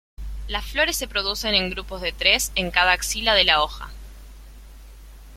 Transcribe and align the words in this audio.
Las 0.47 0.65
flores 0.65 0.97
se 0.97 1.07
producen 1.07 1.53
en 1.53 1.69
grupos 1.69 2.01
de 2.01 2.11
tres 2.11 2.51
en 2.55 2.71
cada 2.71 2.91
axila 2.91 3.35
de 3.35 3.43
la 3.43 3.61
hoja. 3.61 3.91